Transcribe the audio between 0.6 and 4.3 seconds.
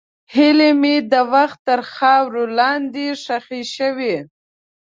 مې د وخت تر خاورو لاندې ښخې شوې.